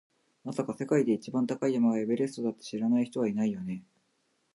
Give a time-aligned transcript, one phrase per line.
[0.43, 3.83] まさか、世界で一番高い山がエベレストだって知らない人はいないよね？